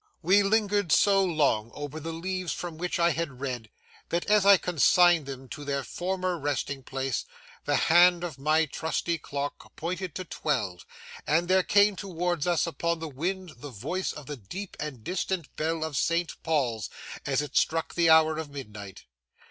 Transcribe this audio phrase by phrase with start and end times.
[0.23, 3.69] We lingered so long over the leaves from which I had read,
[4.09, 7.23] that as I consigned them to their former resting place,
[7.65, 10.87] the hand of my trusty clock pointed to twelve,
[11.27, 15.55] and there came towards us upon the wind the voice of the deep and distant
[15.55, 16.33] bell of St.
[16.41, 16.89] Paul's
[17.27, 19.05] as it struck the hour of midnight.